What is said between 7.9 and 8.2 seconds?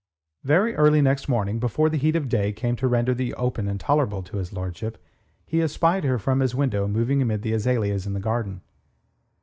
in the